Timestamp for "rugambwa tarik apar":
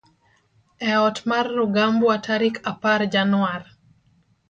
1.57-3.01